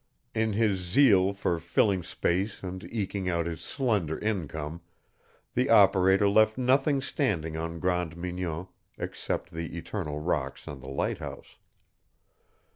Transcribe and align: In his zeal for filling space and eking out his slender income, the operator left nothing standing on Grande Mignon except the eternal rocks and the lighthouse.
In 0.33 0.53
his 0.53 0.79
zeal 0.79 1.31
for 1.31 1.59
filling 1.59 2.01
space 2.01 2.63
and 2.63 2.83
eking 2.91 3.29
out 3.29 3.45
his 3.45 3.61
slender 3.61 4.17
income, 4.17 4.81
the 5.53 5.69
operator 5.69 6.27
left 6.27 6.57
nothing 6.57 7.01
standing 7.01 7.55
on 7.55 7.79
Grande 7.79 8.17
Mignon 8.17 8.67
except 8.97 9.51
the 9.51 9.77
eternal 9.77 10.19
rocks 10.19 10.67
and 10.67 10.81
the 10.81 10.89
lighthouse. 10.89 11.59